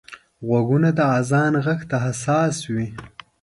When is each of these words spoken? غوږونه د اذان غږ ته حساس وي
غوږونه 0.47 0.89
د 0.97 0.99
اذان 1.19 1.53
غږ 1.65 1.79
ته 1.89 1.97
حساس 2.05 2.55
وي 2.73 2.87